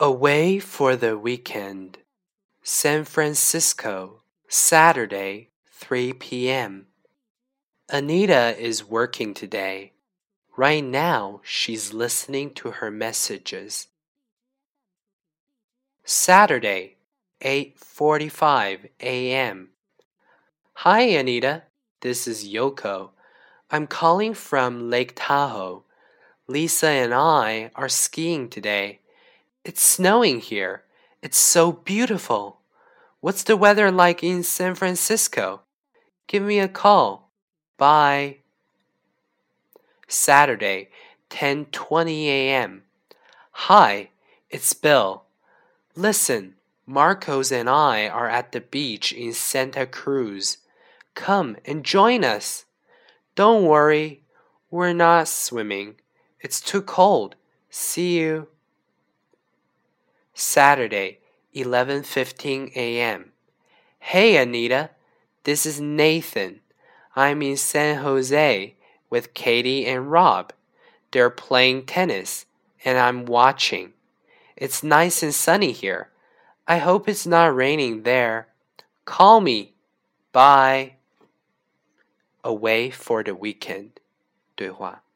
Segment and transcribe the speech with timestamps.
[0.00, 1.98] Away for the weekend.
[2.62, 6.86] San Francisco, Saturday, 3 p.m.
[7.90, 9.94] Anita is working today.
[10.56, 13.88] Right now, she's listening to her messages.
[16.04, 16.98] Saturday,
[17.40, 19.70] 8:45 a.m.
[20.74, 21.64] Hi Anita,
[22.02, 23.10] this is Yoko.
[23.68, 25.82] I'm calling from Lake Tahoe.
[26.46, 29.00] Lisa and I are skiing today.
[29.68, 30.84] It's snowing here.
[31.20, 32.60] It's so beautiful.
[33.20, 35.60] What's the weather like in San Francisco?
[36.26, 37.30] Give me a call.
[37.76, 38.38] Bye.
[40.08, 40.88] Saturday,
[41.28, 42.84] 10:20 a.m.
[43.68, 44.08] Hi,
[44.48, 45.24] it's Bill.
[45.94, 46.54] Listen,
[46.86, 50.56] Marcos and I are at the beach in Santa Cruz.
[51.14, 52.64] Come and join us.
[53.34, 54.22] Don't worry,
[54.70, 55.96] we're not swimming.
[56.40, 57.34] It's too cold.
[57.68, 58.48] See you.
[60.38, 61.18] Saturday,
[61.52, 63.32] 11:15 a.m.
[63.98, 64.90] Hey Anita,
[65.42, 66.60] this is Nathan.
[67.16, 68.76] I'm in San Jose
[69.10, 70.52] with Katie and Rob.
[71.10, 72.46] They're playing tennis
[72.84, 73.94] and I'm watching.
[74.56, 76.10] It's nice and sunny here.
[76.68, 78.46] I hope it's not raining there.
[79.04, 79.74] Call me.
[80.30, 80.98] Bye.
[82.44, 83.98] Away for the weekend.
[84.54, 85.07] 对话。